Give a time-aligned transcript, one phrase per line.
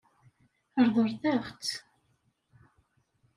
[0.85, 1.65] Ṛeḍlet-aɣ-t.